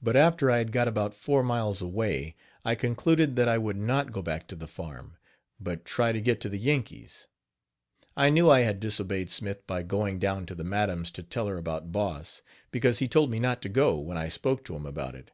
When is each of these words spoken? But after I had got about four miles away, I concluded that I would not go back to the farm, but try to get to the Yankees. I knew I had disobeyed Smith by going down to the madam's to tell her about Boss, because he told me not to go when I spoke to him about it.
But 0.00 0.16
after 0.16 0.50
I 0.50 0.56
had 0.56 0.72
got 0.72 0.88
about 0.88 1.12
four 1.12 1.42
miles 1.42 1.82
away, 1.82 2.34
I 2.64 2.74
concluded 2.74 3.36
that 3.36 3.46
I 3.46 3.58
would 3.58 3.76
not 3.76 4.10
go 4.10 4.22
back 4.22 4.46
to 4.48 4.56
the 4.56 4.66
farm, 4.66 5.18
but 5.60 5.84
try 5.84 6.12
to 6.12 6.20
get 6.22 6.40
to 6.40 6.48
the 6.48 6.56
Yankees. 6.58 7.28
I 8.16 8.30
knew 8.30 8.48
I 8.50 8.60
had 8.60 8.80
disobeyed 8.80 9.30
Smith 9.30 9.66
by 9.66 9.82
going 9.82 10.18
down 10.18 10.46
to 10.46 10.54
the 10.54 10.64
madam's 10.64 11.10
to 11.10 11.22
tell 11.22 11.46
her 11.46 11.58
about 11.58 11.92
Boss, 11.92 12.40
because 12.70 13.00
he 13.00 13.06
told 13.06 13.30
me 13.30 13.38
not 13.38 13.60
to 13.60 13.68
go 13.68 13.98
when 13.98 14.16
I 14.16 14.30
spoke 14.30 14.64
to 14.64 14.74
him 14.76 14.86
about 14.86 15.14
it. 15.14 15.30